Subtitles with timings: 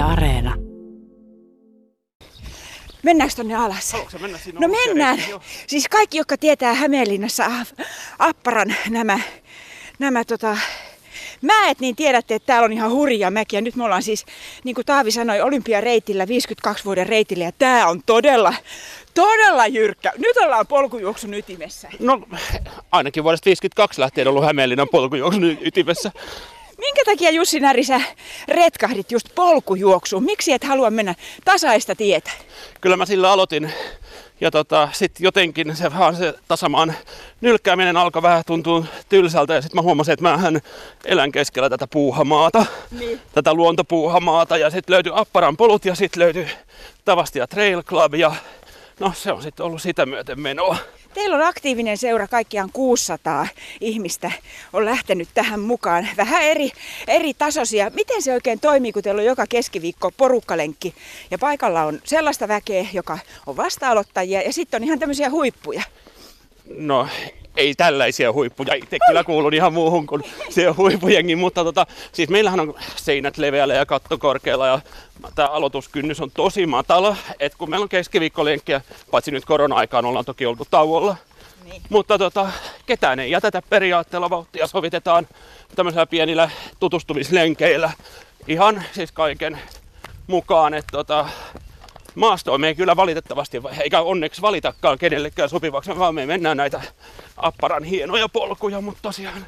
[0.00, 0.54] Yle Areena.
[3.02, 3.96] Mennäänkö tonne alas?
[4.20, 5.22] Mennä No mennään.
[5.28, 5.40] Joo.
[5.66, 7.50] Siis kaikki, jotka tietää Hämeenlinnassa
[8.18, 9.20] Apparan nämä,
[9.98, 10.56] nämä tota,
[11.42, 13.56] mäet, niin tiedätte, että täällä on ihan hurja mäki.
[13.56, 14.26] Ja nyt me ollaan siis,
[14.64, 17.44] niin kuin Taavi sanoi, olympiareitillä, 52 vuoden reitillä.
[17.44, 18.54] Ja tää on todella,
[19.14, 20.12] todella jyrkkä.
[20.18, 21.88] Nyt ollaan polkujuoksun ytimessä.
[21.98, 22.20] No
[22.92, 26.12] ainakin vuodesta 52 lähtien ollut Hämeenlinnan polkujuoksun ytimessä.
[26.80, 28.00] Minkä takia Jussi Näri sä
[28.48, 30.24] retkahdit just polkujuoksuun?
[30.24, 31.14] Miksi et halua mennä
[31.44, 32.30] tasaista tietä?
[32.80, 33.72] Kyllä mä sillä aloitin.
[34.40, 36.94] Ja tota, sitten jotenkin se, vaan se tasamaan
[37.40, 39.54] nylkkääminen alkoi vähän tuntua tylsältä.
[39.54, 40.60] Ja sitten mä huomasin, että mähän
[41.04, 42.66] elän keskellä tätä puuhamaata.
[42.98, 43.20] Niin.
[43.32, 44.56] Tätä luontopuuhamaata.
[44.56, 46.46] Ja sitten löytyi Apparan polut ja sitten löytyi
[47.04, 48.14] Tavastia Trail Club.
[48.14, 48.34] Ja
[49.00, 50.76] no se on sitten ollut sitä myöten menoa.
[51.14, 53.46] Teillä on aktiivinen seura, kaikkiaan 600
[53.80, 54.30] ihmistä
[54.72, 56.08] on lähtenyt tähän mukaan.
[56.16, 56.70] Vähän eri,
[57.06, 57.90] eri tasoisia.
[57.94, 60.94] Miten se oikein toimii, kun teillä on joka keskiviikko porukkalenkki
[61.30, 65.82] ja paikalla on sellaista väkeä, joka on vasta-aloittajia ja sitten on ihan tämmöisiä huippuja.
[66.76, 67.08] No
[67.56, 68.74] ei tällaisia huippuja.
[68.74, 73.74] Itse kyllä kuulun ihan muuhun kuin se huippujengi, mutta tota, siis meillähän on seinät leveällä
[73.74, 74.80] ja katto korkealla ja
[75.34, 77.16] tämä aloituskynnys on tosi matala.
[77.40, 81.16] Et kun meillä on keskiviikkolenkkiä, paitsi nyt korona-aikaan ollaan toki oltu tauolla,
[81.64, 81.82] Niin.
[81.88, 82.50] mutta tota,
[82.86, 85.28] ketään ei jätetä periaatteella vauhtia, sovitetaan
[85.76, 87.90] tämmöisillä pienillä tutustumislenkeillä
[88.48, 89.58] ihan siis kaiken
[90.26, 90.74] mukaan.
[90.74, 91.28] Että tota,
[92.14, 96.80] maastoa me ei kyllä valitettavasti, eikä onneksi valitakaan kenellekään sopivaksi, vaan me mennään näitä
[97.36, 99.46] apparan hienoja polkuja, mutta tosiaan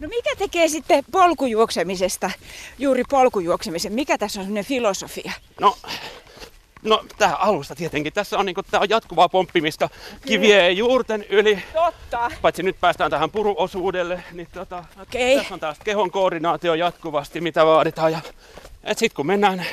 [0.00, 2.30] No mikä tekee sitten polkujuoksemisesta
[2.78, 3.92] juuri polkujuoksemisen?
[3.92, 5.32] Mikä tässä on semmoinen filosofia?
[5.60, 5.76] No,
[6.82, 8.12] no tää alusta tietenkin.
[8.12, 9.88] Tässä on, niinku, tää on jatkuvaa pomppimista
[10.26, 11.62] kivien ja juurten yli.
[11.72, 12.30] Totta.
[12.42, 15.36] Paitsi nyt päästään tähän puruosuudelle, niin tota, Okei.
[15.36, 18.12] tässä on taas kehon koordinaatio jatkuvasti, mitä vaaditaan.
[18.12, 18.20] Ja,
[18.84, 19.66] et sit kun mennään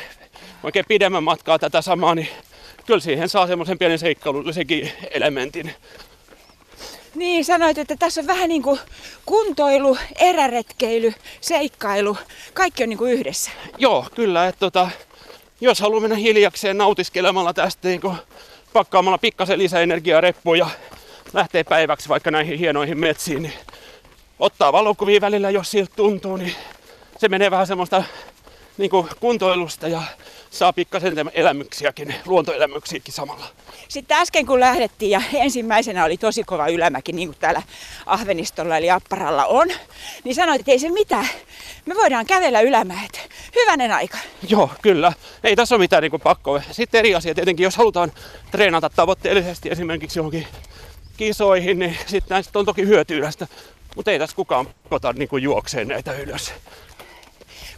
[0.65, 2.29] oikein pidemmän matkaa tätä samaa, niin
[2.85, 5.73] kyllä siihen saa semmoisen pienen seikkailullisenkin elementin.
[7.15, 8.79] Niin, sanoit, että tässä on vähän niin kuin
[9.25, 12.17] kuntoilu, eräretkeily, seikkailu.
[12.53, 13.51] Kaikki on niin kuin yhdessä.
[13.77, 14.47] Joo, kyllä.
[14.47, 14.89] Että tota,
[15.61, 18.15] jos haluaa mennä hiljakseen nautiskelemalla tästä niin kuin
[18.73, 20.69] pakkaamalla pikkasen lisäenergiaa reppuun ja
[21.33, 23.53] lähtee päiväksi vaikka näihin hienoihin metsiin, niin
[24.39, 26.55] ottaa valokuvia välillä, jos siltä tuntuu, niin
[27.17, 28.03] se menee vähän semmoista
[28.77, 30.01] niin kuin kuntoilusta ja
[30.51, 33.45] saa pikkasen elämyksiäkin, luontoelämyksiäkin samalla.
[33.87, 37.61] Sitten äsken kun lähdettiin ja ensimmäisenä oli tosi kova ylämäki, niin kuin täällä
[38.05, 39.67] Ahvenistolla eli Apparalla on,
[40.23, 41.27] niin sanoit, että ei se mitään.
[41.85, 43.29] Me voidaan kävellä ylämäet.
[43.55, 44.17] Hyvänen aika.
[44.49, 45.13] Joo, kyllä.
[45.43, 46.61] Ei tässä ole mitään niin pakkoa.
[46.71, 48.11] Sitten eri asia tietenkin, jos halutaan
[48.51, 50.47] treenata tavoitteellisesti esimerkiksi johonkin
[51.17, 53.47] kisoihin, niin sitten on toki hyötyä tästä.
[53.95, 56.53] Mutta ei tässä kukaan kota niin juokseen näitä ylös.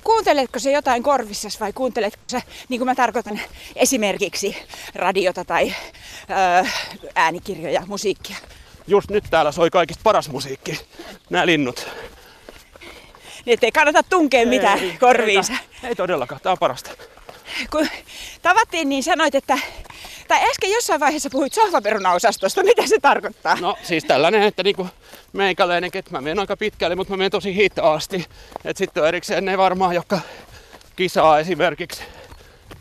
[0.04, 3.40] Kuunteletko se jotain korvissas vai kuunteletko se, niin kuin mä tarkoitan,
[3.76, 4.58] esimerkiksi
[4.96, 5.76] radiota tai
[6.30, 6.70] öö,
[7.16, 8.36] äänikirjoja, musiikkia?
[8.88, 10.80] Just nyt täällä soi kaikista paras musiikki.
[11.30, 11.88] Nämä linnut.
[13.46, 15.54] Niin ettei kannata tunkea mitään Ei, korviinsa.
[15.54, 16.90] Ei, ei todellakaan, tämä on parasta.
[17.72, 17.88] Kun
[18.42, 19.58] tavattiin, niin sanoit, että...
[20.28, 22.64] Tai äsken jossain vaiheessa puhuit sohvaperunaosastosta.
[22.64, 23.58] Mitä se tarkoittaa?
[23.62, 24.88] No siis tällainen, että niinku
[25.34, 28.26] meikäläinen, että mä menen aika pitkälle, mutta mä menen tosi hitaasti.
[28.66, 30.20] Et sitten on erikseen ne varmaan, jotka
[30.96, 32.04] kisaa esimerkiksi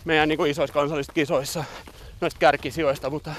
[0.04, 1.64] meidän niinku isoissa kansallisissa kisoissa
[2.20, 3.34] noista kärkisijoista, mutta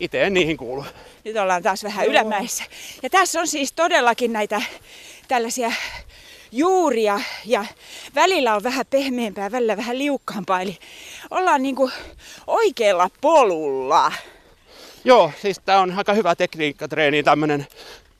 [0.00, 0.84] itse en niihin kuulu.
[1.24, 2.64] Nyt ollaan taas vähän ylämäessä.
[3.02, 4.62] Ja tässä on siis todellakin näitä
[5.28, 5.72] tällaisia
[6.52, 7.64] juuria ja
[8.14, 10.62] välillä on vähän pehmeämpää, välillä vähän liukkaampaa.
[10.62, 10.78] Eli
[11.30, 11.90] ollaan niinku
[12.46, 14.12] oikealla polulla.
[15.04, 17.66] Joo, siis tää on aika hyvä tekniikkatreeni, tämmönen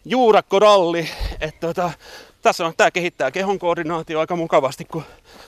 [0.05, 1.09] juurakkoralli.
[1.41, 1.91] Että tota,
[2.43, 5.05] tässä on, tää kehittää kehon koordinaatio aika mukavasti, kun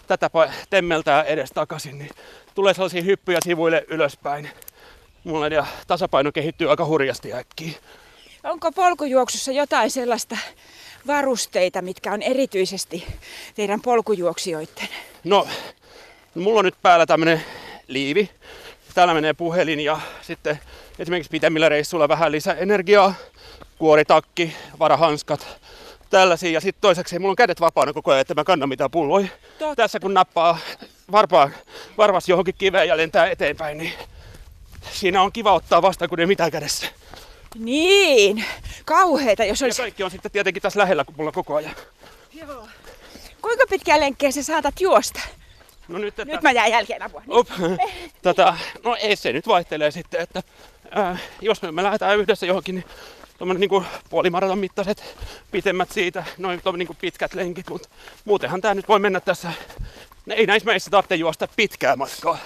[0.06, 0.30] tätä
[0.70, 2.10] temmeltää edes takaisin, niin
[2.54, 4.50] tulee sellaisia hyppyjä sivuille ylöspäin.
[5.24, 7.72] Mulla ja tasapaino kehittyy aika hurjasti äkkiä.
[8.44, 10.36] Onko polkujuoksussa jotain sellaista
[11.06, 13.06] varusteita, mitkä on erityisesti
[13.54, 14.88] teidän polkujuoksijoiden?
[15.24, 15.48] No,
[16.34, 17.44] mulla on nyt päällä tämmönen
[17.88, 18.30] liivi.
[18.94, 20.58] Täällä menee puhelin ja sitten
[20.98, 23.14] esimerkiksi pitemmillä reissuilla vähän lisää energiaa.
[23.78, 25.46] Kuoritakki, varahanskat,
[26.10, 26.50] tällaisia.
[26.50, 29.28] Ja sitten toiseksi mulla on kädet vapaana koko ajan, että mä kannan mitään pulloja.
[29.58, 29.76] Totta.
[29.76, 30.58] Tässä kun nappaa
[31.12, 31.50] varpaa,
[31.98, 33.92] varvas johonkin kiveen ja lentää eteenpäin, niin
[34.92, 36.86] siinä on kiva ottaa vastaan, kun ei mitään kädessä.
[37.58, 38.44] Niin,
[38.84, 39.82] kauheita, jos Ja olisi...
[39.82, 41.74] kaikki on sitten tietenkin tässä lähellä kun mulla koko ajan.
[42.32, 42.68] Joo.
[43.42, 45.20] Kuinka pitkää lenkkiä sä saatat juosta?
[45.88, 46.32] No nyt, että...
[46.32, 47.22] Nyt mä jään jälkeen apua.
[47.30, 47.48] Up.
[48.22, 50.42] Tota, no ei se nyt vaihtelee sitten, että
[50.90, 52.84] ää, jos me, me lähdetään yhdessä johonkin, niin
[53.38, 55.16] tuommoinen niinku puolimaraton mittaiset
[55.50, 57.88] pitemmät siitä, noin niinku pitkät lenkit, mutta
[58.24, 59.52] muutenhan tämä nyt voi mennä tässä
[60.30, 62.38] ei näissä meissä tarvitse juosta pitkää matkaa,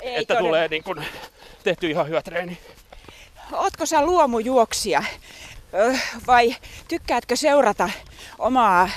[0.00, 0.48] Ei että todella.
[0.48, 1.04] tulee niin kun
[1.64, 2.58] tehty ihan hyvä treeni.
[3.52, 5.04] Ootko sä luomujuoksija
[5.74, 6.56] Ö, vai
[6.88, 7.90] tykkäätkö seurata
[8.38, 8.88] omaa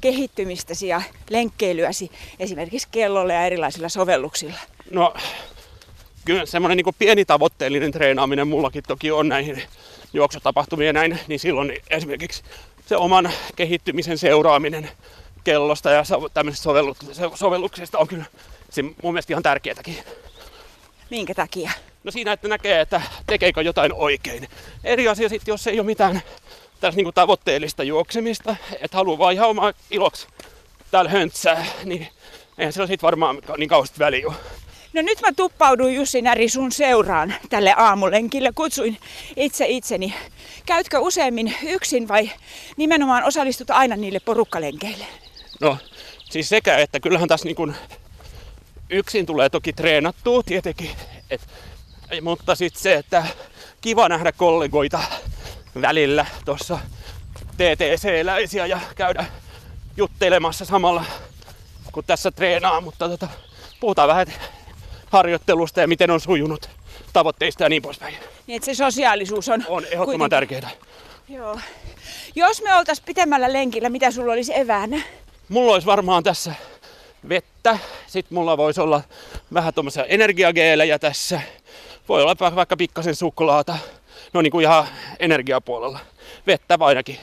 [0.00, 4.58] kehittymistäsi ja lenkkeilyäsi esimerkiksi kellolla ja erilaisilla sovelluksilla?
[4.90, 5.14] No,
[6.24, 9.62] kyllä semmoinen niin pieni tavoitteellinen treenaaminen mullakin toki on näihin
[10.12, 12.42] juoksutapahtumiin ja näin, niin silloin esimerkiksi
[12.86, 14.90] se oman kehittymisen seuraaminen
[15.44, 16.02] kellosta ja
[16.34, 18.24] tämmöisistä sovellu- sovelluksista on kyllä
[18.70, 19.96] se mun mielestä ihan tärkeätäkin.
[21.10, 21.70] Minkä takia?
[22.04, 24.48] No siinä, että näkee, että tekeekö jotain oikein.
[24.84, 26.22] Eri asia sitten, jos ei ole mitään
[26.80, 30.26] tässä niinku tavoitteellista juoksemista, että haluaa vaan ihan omaa iloksi
[30.90, 32.08] täällä höntsää, niin
[32.58, 34.36] eihän sillä sitten varmaan niin kauheasti väliä ole.
[34.92, 38.52] No nyt mä tuppauduin Jussi Näri sun seuraan tälle aamulenkille.
[38.54, 38.98] Kutsuin
[39.36, 40.14] itse itseni.
[40.66, 42.30] Käytkö useammin yksin vai
[42.76, 45.04] nimenomaan osallistut aina niille porukkalenkeille?
[45.60, 45.78] No,
[46.30, 47.74] siis sekä, että kyllähän tässä niin kuin
[48.90, 50.90] yksin tulee toki treenattua tietenkin,
[51.30, 51.40] et,
[52.22, 53.26] mutta sitten se, että
[53.80, 55.00] kiva nähdä kollegoita
[55.80, 56.78] välillä tuossa
[57.56, 59.24] TTC-läisiä ja käydä
[59.96, 61.04] juttelemassa samalla
[61.92, 63.28] kun tässä treenaa, mutta tota,
[63.80, 64.26] puhutaan vähän
[65.10, 66.70] harjoittelusta ja miten on sujunut
[67.12, 68.14] tavoitteista ja niin poispäin.
[68.46, 70.70] Niin että se sosiaalisuus on, On ehdottoman tärkeää.
[71.28, 71.58] Joo.
[72.34, 75.02] Jos me oltais pitemmällä lenkillä, mitä sulla olisi eväänä?
[75.48, 76.54] Mulla olisi varmaan tässä
[77.28, 77.78] vettä.
[78.06, 79.02] Sitten mulla voisi olla
[79.54, 81.40] vähän tuommoisia energiageelejä tässä.
[82.08, 83.78] Voi olla va- vaikka pikkasen suklaata.
[84.32, 84.88] No niin kuin ihan
[85.18, 85.98] energiapuolella.
[86.46, 87.18] Vettä ainakin.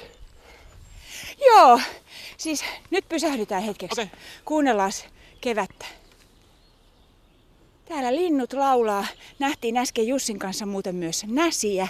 [1.45, 1.79] Joo.
[2.37, 4.01] Siis nyt pysähdytään hetkeksi.
[4.01, 4.19] Okei.
[4.45, 4.91] Kuunnellaan
[5.41, 5.85] kevättä.
[7.85, 9.05] Täällä linnut laulaa.
[9.39, 11.87] Nähtiin äsken Jussin kanssa muuten myös näsiä.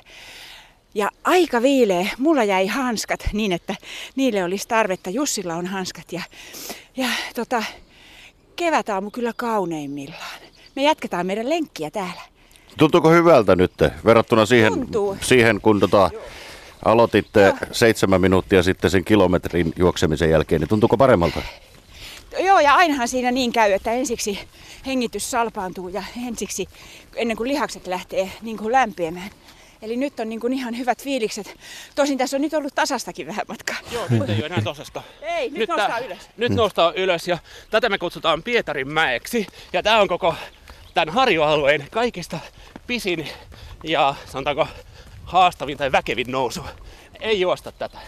[0.95, 2.07] Ja aika viileä.
[2.17, 3.75] Mulla jäi hanskat niin, että
[4.15, 5.09] niille olisi tarvetta.
[5.09, 6.11] Jussilla on hanskat.
[6.11, 6.21] Ja,
[6.97, 7.63] ja tota,
[8.55, 10.41] kevätaamu kyllä kauneimmillaan.
[10.75, 12.21] Me jatketaan meidän lenkkiä täällä.
[12.77, 13.71] Tuntuuko hyvältä nyt
[14.05, 15.17] verrattuna siihen, Tuntuu.
[15.21, 16.09] siihen kun tota,
[16.85, 21.41] aloititte seitsemän minuuttia sitten sen kilometrin juoksemisen jälkeen, niin tuntuuko paremmalta?
[22.39, 24.39] Joo, ja ainahan siinä niin käy, että ensiksi
[24.85, 26.67] hengitys salpaantuu ja ensiksi
[27.15, 29.29] ennen kuin lihakset lähtee niin kuin lämpiämään.
[29.81, 31.55] Eli nyt on niin kuin ihan hyvät fiilikset.
[31.95, 33.75] Tosin tässä on nyt ollut tasastakin vähän matkaa.
[33.91, 35.01] Joo, nyt ei ole enää tosasta.
[35.21, 36.17] Ei, nyt noustaan tää- ylös.
[36.37, 37.37] Nyt noustaan ylös ja
[37.69, 39.47] tätä me kutsutaan Pietarin mäeksi.
[39.73, 40.35] Ja tää on koko
[40.95, 42.39] tämän harjoalueen kaikista
[42.87, 43.27] pisin
[43.83, 44.67] ja sanotaanko
[45.23, 46.61] haastavin tai väkevin nousu.
[47.19, 47.99] Ei juosta tätä.